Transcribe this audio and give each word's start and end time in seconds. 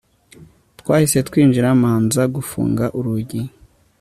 Twahise 0.79 1.17
twinjira 1.27 1.69
manza 1.81 2.21
gufunga 2.35 2.85
urugi 2.97 3.41